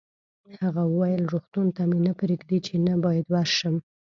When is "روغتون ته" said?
1.33-1.81